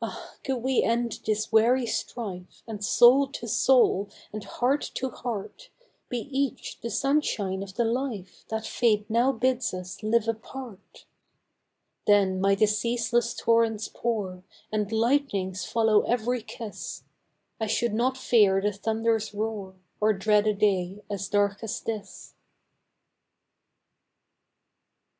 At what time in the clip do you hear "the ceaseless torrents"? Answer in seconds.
12.60-13.88